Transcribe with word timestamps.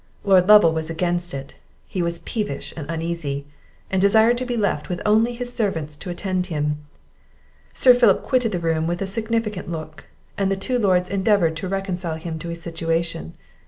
Lord 0.23 0.47
Lovel 0.49 0.71
was 0.73 0.89
against 0.89 1.31
it; 1.31 1.53
he 1.87 2.01
was 2.01 2.17
peevish 2.17 2.73
and 2.75 2.89
uneasy, 2.89 3.45
and 3.91 4.01
desired 4.01 4.35
to 4.39 4.47
be 4.47 4.57
left 4.57 4.89
with 4.89 4.99
only 5.05 5.35
his 5.35 5.49
own 5.51 5.57
servants 5.57 5.95
to 5.97 6.09
attend 6.09 6.47
him. 6.47 6.83
Sir 7.75 7.93
Philip 7.93 8.23
quitted 8.23 8.51
the 8.51 8.57
room 8.57 8.87
with 8.87 9.03
a 9.03 9.05
significant 9.05 9.69
look; 9.71 10.05
and 10.39 10.49
the 10.51 10.55
two 10.57 10.79
Lords 10.79 11.11
endeavoured 11.11 11.55
to 11.57 11.67
reconcile 11.67 12.15
him 12.15 12.39
to 12.39 12.49
his 12.49 12.63
situation. 12.63 13.35